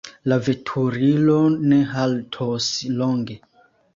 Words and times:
La 0.31 0.37
veturilo 0.45 1.35
ne 1.73 1.79
haltos 1.99 2.71
longe. 3.03 3.39